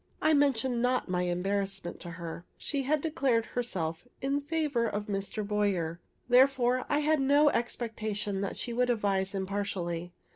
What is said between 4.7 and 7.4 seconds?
of Mr. Boyer; therefore I had